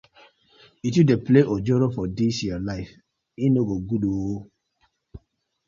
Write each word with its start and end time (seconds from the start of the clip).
Yu 0.81 0.89
too 0.93 1.07
dey 1.07 1.19
play 1.25 1.45
ojoro 1.55 1.85
for 1.95 2.05
dis 2.17 2.37
yu 2.47 2.57
life, 2.69 2.91
e 3.43 3.45
no 3.49 3.61
good 3.87 4.03
ooo. 4.11 4.37